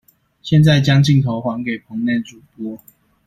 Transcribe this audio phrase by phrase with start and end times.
[0.41, 2.79] 現在將鏡頭還給棚內主播